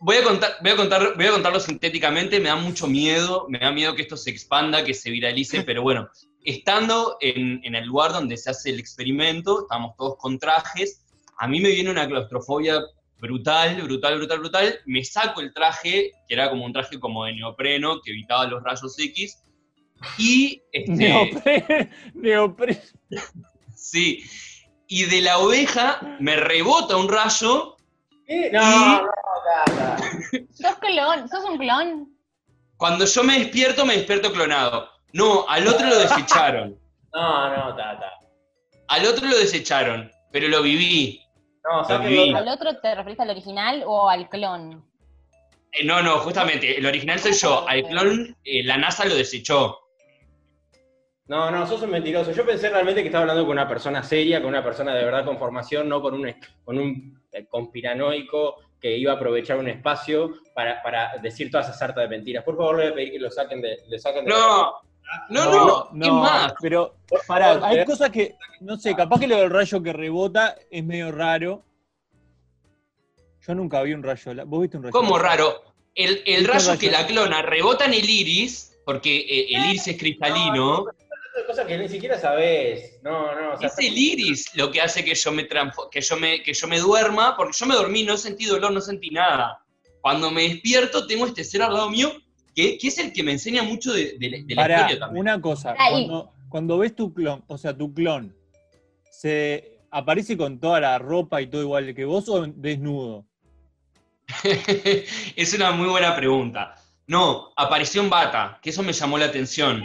Voy 0.04 0.16
a, 0.16 0.24
contar, 0.24 0.56
voy, 0.60 0.70
a 0.72 0.76
contar, 0.76 1.14
voy 1.16 1.26
a 1.26 1.30
contarlo 1.30 1.60
sintéticamente, 1.60 2.40
me 2.40 2.48
da 2.48 2.56
mucho 2.56 2.88
miedo, 2.88 3.46
me 3.48 3.60
da 3.60 3.70
miedo 3.70 3.94
que 3.94 4.02
esto 4.02 4.16
se 4.16 4.30
expanda, 4.30 4.84
que 4.84 4.94
se 4.94 5.10
viralice, 5.10 5.62
pero 5.66 5.82
bueno, 5.82 6.08
estando 6.44 7.16
en, 7.20 7.60
en 7.62 7.74
el 7.76 7.86
lugar 7.86 8.12
donde 8.12 8.36
se 8.36 8.50
hace 8.50 8.70
el 8.70 8.80
experimento, 8.80 9.62
estamos 9.62 9.94
todos 9.96 10.16
con 10.18 10.38
trajes, 10.40 11.04
a 11.38 11.46
mí 11.46 11.60
me 11.60 11.70
viene 11.70 11.90
una 11.90 12.08
claustrofobia 12.08 12.80
brutal, 13.18 13.80
brutal, 13.82 14.16
brutal, 14.18 14.38
brutal, 14.40 14.80
me 14.86 15.04
saco 15.04 15.40
el 15.40 15.54
traje, 15.54 16.10
que 16.26 16.34
era 16.34 16.50
como 16.50 16.64
un 16.64 16.72
traje 16.72 16.98
como 16.98 17.24
de 17.24 17.34
neopreno, 17.34 18.00
que 18.02 18.10
evitaba 18.10 18.46
los 18.46 18.60
rayos 18.64 18.98
X, 18.98 19.38
y 20.18 20.60
este, 20.72 20.90
Neopre- 20.90 21.90
neopre- 22.14 22.82
sí, 23.76 24.24
y 24.88 25.04
de 25.04 25.20
la 25.20 25.38
oveja 25.38 26.00
me 26.18 26.34
rebota 26.34 26.96
un 26.96 27.08
rayo 27.08 27.76
Y- 28.26 28.50
no, 28.52 29.06
¿Sos 30.52 30.76
clon? 30.76 31.28
¿Sos 31.28 31.44
un 31.44 31.58
clon? 31.58 32.08
Cuando 32.76 33.04
yo 33.04 33.22
me 33.24 33.38
despierto, 33.38 33.84
me 33.86 33.96
despierto 33.96 34.32
clonado. 34.32 34.88
No, 35.12 35.46
al 35.48 35.66
otro 35.68 35.86
lo 35.88 35.98
desecharon. 35.98 36.78
No, 37.14 37.54
no, 37.54 37.76
Tata. 37.76 38.10
Al 38.88 39.04
otro 39.04 39.28
lo 39.28 39.36
desecharon, 39.36 40.10
pero 40.30 40.48
lo 40.48 40.62
viví. 40.62 41.20
No, 41.62 41.80
Lo 41.80 41.84
sáquenlo. 41.84 42.22
viví. 42.22 42.34
¿Al 42.34 42.48
otro 42.48 42.78
te 42.80 42.94
referís 42.94 43.20
al 43.20 43.28
original 43.28 43.82
o 43.84 44.08
al 44.08 44.30
clon? 44.30 44.82
Eh, 45.72 45.84
no, 45.84 46.00
no, 46.02 46.20
justamente, 46.20 46.78
el 46.78 46.86
original 46.86 47.18
soy 47.18 47.34
yo. 47.34 47.68
Al 47.68 47.82
clon, 47.82 48.34
eh, 48.44 48.64
la 48.64 48.78
NASA 48.78 49.04
lo 49.04 49.14
desechó. 49.14 49.78
No, 51.26 51.50
no, 51.50 51.66
sos 51.66 51.82
un 51.82 51.90
mentiroso. 51.90 52.32
Yo 52.32 52.46
pensé 52.46 52.70
realmente 52.70 53.02
que 53.02 53.08
estaba 53.08 53.22
hablando 53.22 53.42
con 53.44 53.52
una 53.52 53.68
persona 53.68 54.02
seria, 54.02 54.40
con 54.40 54.48
una 54.48 54.64
persona 54.64 54.94
de 54.94 55.04
verdad 55.04 55.26
con 55.26 55.38
formación, 55.38 55.90
no 55.90 56.00
con 56.00 56.14
un, 56.14 56.34
con 56.64 56.78
un 56.78 57.22
eh, 57.30 57.46
conspiranoico 57.46 58.56
que 58.82 58.96
iba 58.98 59.12
a 59.12 59.14
aprovechar 59.14 59.56
un 59.58 59.68
espacio 59.68 60.34
para, 60.54 60.82
para 60.82 61.12
decir 61.22 61.50
toda 61.50 61.62
esa 61.62 61.72
sarta 61.72 62.00
de 62.00 62.08
mentiras. 62.08 62.42
Por 62.44 62.56
favor, 62.56 62.76
le 62.78 62.82
voy 62.82 62.92
a 62.92 62.94
pedir 62.96 63.12
que 63.12 63.18
lo 63.20 63.30
saquen 63.30 63.62
de... 63.62 63.78
Le 63.88 63.98
saquen 63.98 64.24
de 64.24 64.30
No, 64.32 64.72
no, 65.30 65.88
no, 65.92 66.04
¿qué 66.04 66.10
más? 66.10 66.54
pero 66.60 66.96
pará, 67.26 67.60
hay 67.64 67.78
eh. 67.78 67.84
cosas 67.84 68.10
que, 68.10 68.34
no 68.60 68.76
sé, 68.76 68.94
capaz 68.96 69.20
que 69.20 69.28
lo 69.28 69.36
del 69.36 69.50
rayo 69.50 69.80
que 69.82 69.92
rebota 69.92 70.56
es 70.70 70.82
medio 70.84 71.12
raro. 71.12 71.62
Yo 73.46 73.54
nunca 73.54 73.82
vi 73.82 73.92
un 73.92 74.02
rayo. 74.02 74.34
la- 74.34 74.44
¿Vos 74.44 74.62
viste 74.62 74.76
un 74.76 74.84
rayo? 74.84 74.92
¿Cómo 74.92 75.18
raro? 75.18 75.62
El, 75.94 76.22
el 76.26 76.38
¿Viste 76.38 76.52
rayo 76.52 76.68
rayo? 76.70 76.80
que 76.80 76.90
la 76.90 77.06
clona 77.06 77.42
rebota 77.42 77.84
en 77.84 77.94
el 77.94 78.08
iris, 78.08 78.78
porque 78.84 79.16
eh, 79.18 79.46
el 79.54 79.66
iris 79.70 79.86
es 79.88 79.98
cristalino, 79.98 80.86
cosas 81.46 81.66
que 81.66 81.78
ni 81.78 81.88
siquiera 81.88 82.18
sabés. 82.18 83.00
No, 83.02 83.34
no, 83.34 83.54
o 83.54 83.58
sea, 83.58 83.68
es 83.68 83.78
el 83.78 83.96
iris 83.96 84.54
lo 84.54 84.70
que 84.70 84.80
hace 84.80 85.04
que 85.04 85.14
yo 85.14 85.32
me 85.32 85.46
que 85.90 86.00
yo 86.00 86.16
me, 86.16 86.42
que 86.42 86.52
yo 86.54 86.66
me 86.68 86.78
duerma, 86.78 87.36
porque 87.36 87.56
yo 87.58 87.66
me 87.66 87.74
dormí, 87.74 88.02
no 88.04 88.16
sentí 88.16 88.44
dolor, 88.46 88.72
no 88.72 88.80
sentí 88.80 89.10
nada. 89.10 89.58
Cuando 90.00 90.30
me 90.30 90.42
despierto, 90.42 91.06
tengo 91.06 91.26
este 91.26 91.44
ser 91.44 91.62
al 91.62 91.72
lado 91.74 91.88
mío, 91.90 92.12
que, 92.54 92.76
que 92.76 92.88
es 92.88 92.98
el 92.98 93.12
que 93.12 93.22
me 93.22 93.32
enseña 93.32 93.62
mucho 93.62 93.92
de, 93.92 94.16
de 94.18 94.30
la- 94.30 94.38
de 94.44 94.54
la 94.54 94.62
Pará, 94.62 94.76
historia 94.80 94.98
también. 95.00 95.20
una 95.22 95.40
cosa. 95.40 95.74
Cuando, 95.76 96.32
cuando 96.48 96.78
ves 96.78 96.94
tu 96.94 97.14
clon, 97.14 97.42
o 97.46 97.56
sea, 97.56 97.76
tu 97.76 97.92
clon, 97.94 98.34
¿se 99.10 99.78
aparece 99.90 100.36
con 100.36 100.58
toda 100.58 100.80
la 100.80 100.98
ropa 100.98 101.40
y 101.40 101.46
todo 101.46 101.62
igual 101.62 101.94
que 101.94 102.04
vos 102.04 102.28
o 102.28 102.46
desnudo? 102.46 103.24
es 105.36 105.54
una 105.54 105.70
muy 105.72 105.88
buena 105.88 106.14
pregunta. 106.16 106.74
No, 107.06 107.52
apareció 107.56 108.02
en 108.02 108.10
bata, 108.10 108.58
que 108.62 108.70
eso 108.70 108.82
me 108.82 108.92
llamó 108.92 109.18
la 109.18 109.26
atención, 109.26 109.84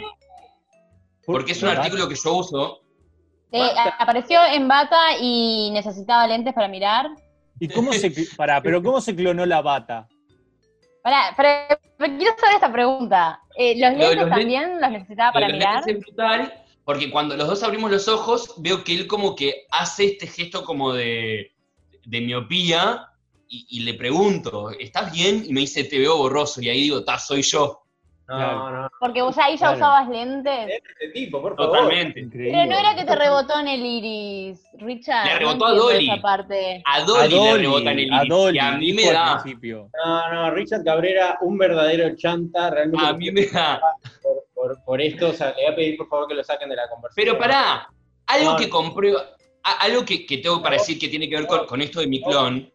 porque 1.32 1.52
es 1.52 1.62
un 1.62 1.68
artículo 1.68 2.08
que 2.08 2.14
yo 2.14 2.34
uso. 2.34 2.80
Eh, 3.52 3.62
apareció 3.98 4.40
en 4.52 4.68
bata 4.68 5.16
y 5.20 5.70
necesitaba 5.72 6.26
lentes 6.26 6.52
para 6.54 6.68
mirar. 6.68 7.06
¿Y 7.60 7.68
cómo 7.68 7.92
se, 7.92 8.12
pará, 8.36 8.60
pero 8.62 8.82
cómo 8.82 9.00
se 9.00 9.14
clonó 9.14 9.46
la 9.46 9.62
bata? 9.62 10.06
Pará, 11.02 11.32
pero, 11.36 11.80
pero 11.96 12.16
quiero 12.18 12.34
saber 12.38 12.54
esta 12.56 12.72
pregunta. 12.72 13.40
Eh, 13.56 13.74
¿Los 13.78 13.90
lentes 13.90 14.16
los 14.16 14.26
lentes- 14.26 14.30
también 14.38 14.80
los 14.80 14.90
necesitaba 14.90 15.32
para 15.32 15.48
los 15.48 15.58
mirar? 15.58 15.74
lentes 15.86 15.96
es 15.96 16.00
brutal, 16.04 16.64
porque 16.84 17.10
cuando 17.10 17.36
los 17.36 17.48
dos 17.48 17.62
abrimos 17.62 17.90
los 17.90 18.06
ojos, 18.08 18.54
veo 18.58 18.84
que 18.84 18.94
él 18.94 19.06
como 19.06 19.34
que 19.34 19.66
hace 19.70 20.04
este 20.06 20.26
gesto 20.26 20.64
como 20.64 20.92
de, 20.92 21.52
de 22.04 22.20
miopía, 22.20 23.04
y, 23.50 23.66
y 23.70 23.80
le 23.80 23.94
pregunto, 23.94 24.70
¿estás 24.78 25.10
bien? 25.10 25.42
Y 25.46 25.52
me 25.54 25.60
dice, 25.60 25.84
te 25.84 25.98
veo 25.98 26.18
borroso, 26.18 26.60
y 26.60 26.68
ahí 26.68 26.82
digo, 26.82 27.02
ta, 27.02 27.18
soy 27.18 27.40
yo, 27.42 27.80
no, 28.28 28.70
no. 28.82 28.90
Porque 29.00 29.22
vos 29.22 29.36
ahí 29.38 29.54
ya 29.56 29.58
Claro. 29.74 29.76
usabas 29.76 30.08
lentes. 30.08 30.68
Este 30.68 31.08
tipo, 31.14 31.40
por 31.40 31.56
favor. 31.56 31.72
totalmente. 31.78 32.20
Increíble. 32.20 32.52
Pero 32.52 32.70
no 32.70 32.78
era 32.78 32.94
que 32.94 33.04
te 33.04 33.16
rebotó 33.16 33.58
en 33.60 33.68
el 33.68 33.84
iris, 33.86 34.62
Richard. 34.74 35.24
Le 35.26 35.32
no 35.34 35.38
rebotó 35.38 35.64
a 35.66 35.72
Dolly. 35.72 36.10
Esa 36.10 36.20
parte. 36.22 36.82
A 36.84 36.94
A 36.96 37.00
Dolly, 37.04 37.28
le 37.30 37.36
Dolly, 37.36 37.62
rebota 37.62 37.90
en 37.92 37.98
el 38.00 38.12
a 38.12 38.16
iris, 38.18 38.28
Dolly, 38.28 38.56
y 38.56 38.60
a 38.60 38.72
mí 38.72 38.92
me 38.92 39.12
da, 39.12 39.40
principio. 39.42 39.90
No, 40.04 40.32
no, 40.34 40.50
Richard 40.50 40.84
Cabrera, 40.84 41.38
un 41.40 41.56
verdadero 41.58 42.14
chanta, 42.16 42.70
realmente. 42.70 43.06
a 43.06 43.12
mí 43.14 43.30
me 43.30 43.46
da. 43.46 43.80
por, 44.22 44.44
por- 44.54 44.84
por 44.84 45.00
esto, 45.00 45.28
o 45.28 45.32
sea, 45.32 45.48
le 45.56 45.62
voy 45.62 45.72
a 45.72 45.76
pedir 45.76 45.96
por 45.96 46.08
favor 46.08 46.28
que 46.28 46.34
lo 46.34 46.42
saquen 46.44 46.68
de 46.68 46.76
la 46.76 46.88
conversación. 46.88 47.24
Pero 47.26 47.38
pará, 47.38 47.88
algo 48.26 48.50
No. 48.52 48.56
que 48.56 48.68
comprueba, 48.68 49.22
a- 49.62 49.84
algo 49.84 50.04
que, 50.04 50.26
que 50.26 50.38
tengo 50.38 50.60
para 50.62 50.74
decir 50.76 50.98
que 50.98 51.08
tiene 51.08 51.28
que 51.28 51.36
ver 51.36 51.46
con, 51.46 51.64
con 51.66 51.80
esto 51.80 52.00
de 52.00 52.06
mi 52.08 52.20
clon, 52.22 52.70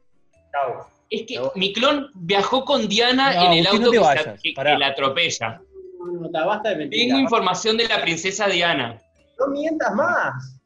Chau. 0.52 0.86
Es 1.16 1.28
que 1.28 1.36
No. 1.36 1.52
mi 1.56 1.74
clon 1.74 2.10
viajó 2.16 2.66
con 2.66 2.88
Diana 2.88 3.34
No, 3.34 3.46
en 3.46 3.54
el 3.54 3.64
no 3.64 3.70
auto 3.72 3.92
que, 3.92 3.98
se- 3.98 4.04
vayas, 4.04 4.42
que- 4.42 4.54
pará. 4.54 4.72
que 4.74 4.78
la 4.80 4.88
atropella. 4.88 5.62
No, 6.00 6.22
no, 6.22 6.30
ta, 6.32 6.46
basta 6.46 6.70
de 6.70 6.76
mentiras. 6.78 7.08
Tengo 7.08 7.20
información 7.20 7.78
de 7.78 7.88
la 7.88 8.02
princesa 8.02 8.48
Diana. 8.48 9.02
No 9.40 9.48
mientas 9.48 9.94
más. 9.96 10.60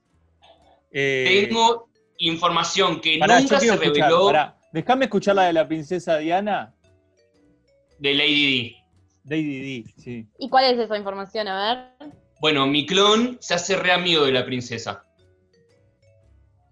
Eh, 0.92 1.46
Tengo 1.48 1.90
información 2.20 3.00
que 3.02 3.18
pará, 3.20 3.40
nunca 3.40 3.60
se 3.60 3.68
escuchar, 3.68 3.94
reveló. 3.94 4.54
Déjame 4.74 5.06
escuchar 5.06 5.36
la 5.36 5.44
de 5.44 5.54
la 5.54 5.68
princesa 5.68 6.18
Diana. 6.18 6.74
de 8.00 8.14
Lady 8.14 8.76
D. 9.26 9.36
Lady 9.36 9.82
D, 9.84 9.94
sí. 9.98 10.28
¿Y 10.40 10.50
cuál 10.50 10.66
es 10.66 10.80
esa 10.80 10.96
información? 10.98 11.48
A 11.48 11.92
ver. 12.00 12.10
Bueno, 12.40 12.68
mi 12.68 12.86
clon 12.86 13.38
se 13.42 13.56
hace 13.56 13.76
re 13.76 13.92
amigo 13.92 14.24
de 14.26 14.32
la 14.32 14.46
princesa. 14.46 15.04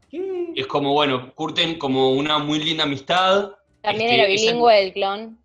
¿Qué? 0.09 0.53
Es 0.55 0.67
como, 0.67 0.93
bueno, 0.93 1.33
curten 1.33 1.77
como 1.79 2.11
una 2.11 2.37
muy 2.37 2.59
linda 2.59 2.83
amistad. 2.83 3.51
También 3.85 4.09
Este, 4.11 4.19
era 4.21 4.27
bilingüe 4.27 4.81
el 4.83 4.93
clon. 4.93 5.39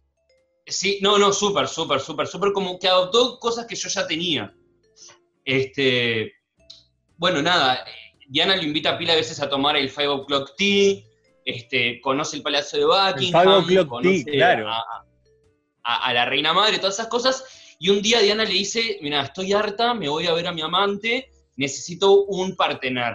Sí, 0.67 0.99
no, 1.03 1.19
no, 1.19 1.33
súper, 1.33 1.67
súper, 1.69 2.01
súper, 2.01 2.27
súper, 2.27 2.53
como 2.53 2.79
que 2.79 2.89
adoptó 2.89 3.39
cosas 3.39 3.67
que 3.67 3.75
yo 3.77 3.89
ya 3.89 4.07
tenía. 4.07 4.55
Este, 5.45 6.33
bueno, 7.17 7.43
nada, 7.43 7.85
Diana 8.29 8.57
lo 8.57 8.63
invita 8.63 8.91
a 8.91 8.99
pila 8.99 9.15
a 9.15 9.17
veces 9.17 9.41
a 9.41 9.49
tomar 9.49 9.77
el 9.77 9.91
Five 9.91 10.09
O'Clock 10.09 10.55
Tea, 10.57 11.03
este, 11.45 12.01
conoce 12.01 12.37
el 12.37 12.43
Palacio 12.43 12.79
de 12.79 12.85
Buckingham, 12.85 13.43
Five 13.43 13.57
O'Clock 13.57 13.89
conoce 13.89 14.25
Tea, 14.25 14.33
claro. 14.35 14.69
a, 14.71 14.85
a- 15.83 16.07
a 16.07 16.13
la 16.15 16.25
Reina 16.27 16.53
Madre, 16.53 16.79
todas 16.79 16.95
esas 16.95 17.09
cosas, 17.09 17.77
y 17.81 17.89
un 17.89 18.01
día 18.03 18.21
Diana 18.21 18.45
le 18.45 18.53
dice, 18.53 18.99
mira, 19.03 19.23
estoy 19.23 19.53
harta, 19.53 19.95
me 19.95 20.09
voy 20.09 20.27
a 20.27 20.35
ver 20.35 20.47
a 20.47 20.53
mi 20.53 20.61
amante, 20.61 21.31
necesito 21.57 22.25
un 22.27 22.55
partener 22.55 23.15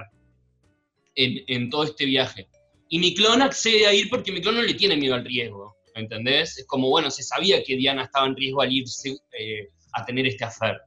en, 1.15 1.43
en 1.47 1.69
todo 1.69 1.83
este 1.83 2.05
viaje. 2.05 2.49
Y 2.95 2.99
mi 2.99 3.13
clon 3.13 3.41
accede 3.41 3.85
a 3.85 3.93
ir 3.93 4.09
porque 4.09 4.31
mi 4.31 4.39
clon 4.39 4.55
no 4.55 4.61
le 4.61 4.73
tiene 4.73 4.95
miedo 4.95 5.15
al 5.15 5.25
riesgo, 5.25 5.75
¿entendés? 5.95 6.57
Es 6.59 6.65
como, 6.65 6.87
bueno, 6.89 7.11
se 7.11 7.23
sabía 7.23 7.61
que 7.61 7.75
Diana 7.75 8.03
estaba 8.03 8.25
en 8.25 8.37
riesgo 8.37 8.61
al 8.61 8.71
irse 8.71 9.17
eh, 9.37 9.67
a 9.91 10.05
tener 10.05 10.25
este 10.27 10.45
affair. 10.45 10.77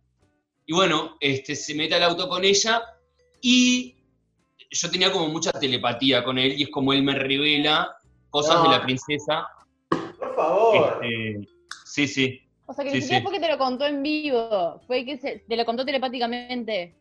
Y 0.64 0.72
bueno, 0.72 1.18
este, 1.20 1.54
se 1.54 1.74
mete 1.74 1.96
al 1.96 2.04
auto 2.04 2.26
con 2.26 2.46
ella 2.46 2.82
y 3.42 3.94
yo 4.70 4.90
tenía 4.90 5.12
como 5.12 5.28
mucha 5.28 5.52
telepatía 5.52 6.24
con 6.24 6.38
él 6.38 6.58
y 6.58 6.62
es 6.62 6.70
como 6.70 6.94
él 6.94 7.02
me 7.02 7.14
revela 7.14 7.94
cosas 8.30 8.54
No. 8.56 8.62
de 8.62 8.68
la 8.70 8.82
princesa. 8.82 9.46
Por 9.90 10.34
favor. 10.34 11.04
Este, 11.04 11.46
sí, 11.84 12.08
sí. 12.08 12.40
O 12.64 12.72
sea 12.72 12.84
que 12.86 12.90
Sí, 12.92 12.96
ni 12.96 13.02
siquiera 13.02 13.20
sí. 13.20 13.26
fue 13.28 13.32
que 13.38 13.46
te 13.46 13.52
lo 13.52 13.58
contó 13.58 13.84
en 13.84 14.02
vivo, 14.02 14.80
fue 14.86 15.04
que 15.04 15.18
se- 15.18 15.44
te 15.46 15.56
lo 15.58 15.66
contó 15.66 15.84
telepáticamente. 15.84 16.94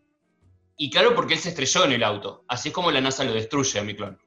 Y 0.75 0.89
claro, 0.89 1.15
porque 1.15 1.35
él 1.35 1.39
se 1.39 1.49
estrelló 1.49 1.85
en 1.85 1.93
el 1.93 2.03
auto. 2.03 2.43
Así 2.49 2.67
es 2.69 2.73
como 2.75 2.91
la 2.91 2.99
NASA 2.99 3.23
lo 3.23 3.31
destruye 3.33 3.79
a 3.79 3.83
mi 3.85 3.95
clon. 3.95 4.19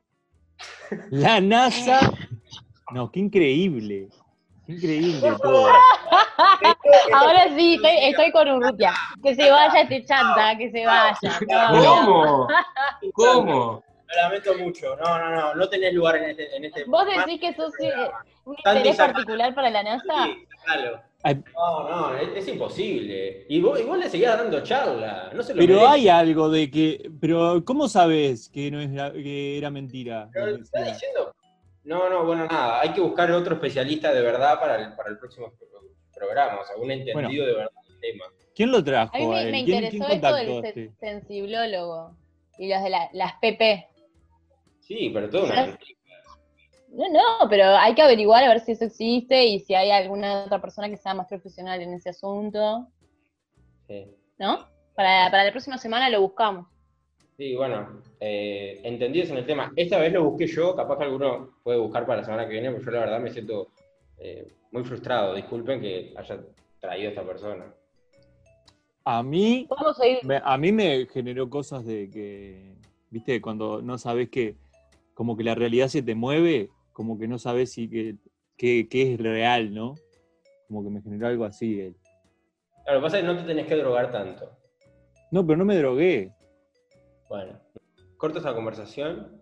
La 1.10 1.40
NASA. 1.40 2.00
No, 2.92 3.08
qué 3.08 3.20
increíble. 3.20 4.08
Qué 4.66 4.72
increíble 4.72 5.32
todo. 5.40 5.68
Ahora 7.14 7.44
sí, 7.54 7.74
estoy, 7.74 7.96
estoy 8.00 8.32
con 8.32 8.48
Urrutia. 8.48 8.92
Que 9.22 9.36
se 9.36 9.48
vaya 9.48 9.82
este 9.82 10.04
chanta, 10.04 10.58
que 10.58 10.72
se 10.72 10.84
vaya. 10.84 11.16
¿Cómo? 11.70 12.48
¿Cómo? 13.14 13.84
Lo 14.08 14.22
lamento 14.22 14.54
mucho. 14.58 14.96
No, 14.96 15.18
no, 15.20 15.30
no. 15.30 15.54
No 15.54 15.68
tenés 15.68 15.94
lugar 15.94 16.16
en 16.16 16.30
este. 16.30 16.56
En 16.56 16.64
este 16.64 16.82
¿Vos 16.86 17.06
decís 17.06 17.40
que 17.40 17.54
sos 17.54 17.72
eh, 17.78 18.10
un 18.44 18.56
Tanto 18.56 18.78
interés 18.78 18.96
particular 18.96 19.54
para 19.54 19.70
la 19.70 19.82
NASA? 19.84 20.24
Sí, 20.24 20.46
sacalo. 20.58 21.00
No, 21.54 21.88
no, 21.88 22.16
es, 22.16 22.28
es 22.36 22.48
imposible. 22.48 23.44
Y 23.48 23.60
vos, 23.60 23.78
y 23.78 23.84
vos 23.84 23.98
le 23.98 24.08
seguías 24.08 24.38
dando 24.38 24.62
charla. 24.62 25.30
No 25.34 25.42
se 25.42 25.54
lo 25.54 25.60
Pero 25.60 25.74
merece. 25.74 25.92
hay 25.92 26.08
algo 26.08 26.48
de 26.48 26.70
que. 26.70 27.10
Pero, 27.20 27.62
¿cómo 27.64 27.88
sabes 27.88 28.48
que 28.48 28.70
no 28.70 28.80
es 28.80 28.90
la- 28.90 29.12
que 29.12 29.58
era 29.58 29.70
mentira? 29.70 30.28
Pero 30.32 30.46
lo 30.46 30.52
le 30.52 30.58
que 30.58 30.62
está 30.64 30.78
decía? 30.80 30.94
diciendo. 30.94 31.34
No, 31.84 32.08
no, 32.08 32.24
bueno, 32.24 32.46
nada. 32.46 32.80
Hay 32.80 32.90
que 32.92 33.00
buscar 33.00 33.30
otro 33.32 33.54
especialista 33.54 34.12
de 34.14 34.20
verdad 34.22 34.58
para 34.60 34.76
el, 34.82 34.94
para 34.94 35.10
el 35.10 35.18
próximo 35.18 35.52
pro- 35.58 35.68
programa. 36.14 36.60
O 36.60 36.64
sea, 36.64 36.76
un 36.76 36.90
entendido 36.90 37.46
de 37.46 37.52
verdad 37.54 37.70
del 37.88 38.00
tema. 38.00 38.24
¿Quién 38.54 38.70
lo 38.72 38.82
trajo? 38.84 39.14
A 39.14 39.18
mí 39.18 39.24
a 39.24 39.28
me, 39.28 39.42
él? 39.42 39.50
me 39.52 39.64
¿Quién, 39.64 39.84
interesó 39.84 40.06
quién 40.06 40.16
esto 40.24 40.34
del 40.36 40.64
este? 40.64 40.90
sensiblólogo 41.00 42.16
y 42.58 42.68
los 42.68 42.82
de 42.82 42.90
la- 42.90 43.10
las 43.12 43.32
PP. 43.40 43.86
Sí, 44.80 45.10
pero 45.12 45.28
todo 45.30 45.44
una. 45.44 45.78
No, 46.92 47.08
no, 47.08 47.48
pero 47.48 47.64
hay 47.76 47.94
que 47.94 48.02
averiguar 48.02 48.42
a 48.44 48.48
ver 48.48 48.60
si 48.60 48.72
eso 48.72 48.84
existe 48.84 49.44
y 49.46 49.60
si 49.60 49.74
hay 49.74 49.90
alguna 49.90 50.44
otra 50.44 50.60
persona 50.60 50.88
que 50.88 50.96
sea 50.96 51.14
más 51.14 51.26
profesional 51.28 51.80
en 51.80 51.94
ese 51.94 52.10
asunto, 52.10 52.88
Sí. 53.86 54.06
¿no? 54.38 54.66
Para, 54.94 55.30
para 55.30 55.44
la 55.44 55.50
próxima 55.50 55.78
semana 55.78 56.08
lo 56.10 56.20
buscamos. 56.20 56.66
Sí, 57.36 57.54
bueno, 57.56 58.02
eh, 58.20 58.80
entendidos 58.84 59.30
en 59.30 59.38
el 59.38 59.46
tema. 59.46 59.72
Esta 59.76 59.98
vez 59.98 60.12
lo 60.12 60.24
busqué 60.24 60.46
yo, 60.46 60.76
capaz 60.76 60.98
que 60.98 61.04
alguno 61.04 61.54
puede 61.62 61.78
buscar 61.78 62.04
para 62.06 62.20
la 62.20 62.24
semana 62.24 62.44
que 62.46 62.52
viene, 62.52 62.70
pero 62.70 62.84
yo 62.84 62.90
la 62.90 63.00
verdad 63.00 63.20
me 63.20 63.30
siento 63.30 63.68
eh, 64.18 64.52
muy 64.72 64.84
frustrado. 64.84 65.34
Disculpen 65.34 65.80
que 65.80 66.12
haya 66.16 66.40
traído 66.80 67.08
a 67.08 67.10
esta 67.12 67.24
persona. 67.24 67.64
A 69.04 69.22
mí, 69.22 69.66
Vamos 69.70 69.98
a 70.00 70.06
ir. 70.06 70.18
me- 70.24 70.42
a 70.44 70.56
mí 70.58 70.70
me 70.72 71.06
generó 71.06 71.48
cosas 71.48 71.84
de 71.86 72.10
que, 72.10 72.74
viste, 73.10 73.40
cuando 73.40 73.80
no 73.80 73.96
sabes 73.96 74.28
que, 74.28 74.56
como 75.14 75.36
que 75.36 75.44
la 75.44 75.54
realidad 75.54 75.88
se 75.88 76.02
te 76.02 76.14
mueve, 76.14 76.68
como 77.00 77.18
que 77.18 77.26
no 77.26 77.38
sabes 77.38 77.72
si 77.72 77.88
que, 77.88 78.16
que- 78.58 78.86
que 78.86 79.14
es 79.14 79.18
real, 79.18 79.72
¿no? 79.72 79.94
Como 80.68 80.84
que 80.84 80.90
me 80.90 81.00
generó 81.00 81.28
algo 81.28 81.46
así. 81.46 81.80
él. 81.80 81.96
Claro, 82.84 82.92
lo 82.92 83.00
que 83.00 83.02
pasa 83.06 83.16
es 83.18 83.22
que 83.24 83.26
no 83.32 83.38
te 83.38 83.46
tenés 83.46 83.66
que 83.66 83.76
drogar 83.76 84.10
tanto. 84.12 84.50
No, 85.30 85.46
pero 85.46 85.56
no 85.56 85.64
me 85.64 85.78
drogué. 85.78 86.30
Bueno, 87.26 87.58
corta 88.18 88.40
esa 88.40 88.52
conversación 88.54 89.40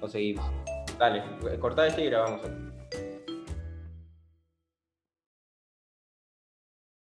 o 0.00 0.08
seguimos. 0.08 0.50
Dale, 0.98 1.22
cortá 1.60 1.86
este 1.88 2.04
y 2.04 2.06
grabamos 2.06 2.40
otro. 2.40 2.63